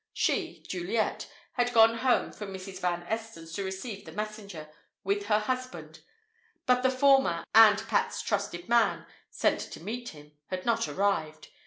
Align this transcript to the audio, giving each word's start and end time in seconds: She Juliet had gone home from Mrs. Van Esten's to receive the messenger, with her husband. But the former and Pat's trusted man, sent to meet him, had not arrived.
She 0.13 0.63
Juliet 0.63 1.29
had 1.53 1.73
gone 1.75 1.99
home 1.99 2.31
from 2.31 2.51
Mrs. 2.51 2.79
Van 2.81 3.03
Esten's 3.03 3.53
to 3.53 3.63
receive 3.63 4.03
the 4.03 4.11
messenger, 4.11 4.67
with 5.03 5.27
her 5.27 5.37
husband. 5.37 5.99
But 6.65 6.81
the 6.81 6.89
former 6.89 7.43
and 7.53 7.87
Pat's 7.87 8.23
trusted 8.23 8.67
man, 8.67 9.05
sent 9.29 9.59
to 9.61 9.79
meet 9.79 10.09
him, 10.09 10.31
had 10.47 10.65
not 10.65 10.87
arrived. 10.87 11.49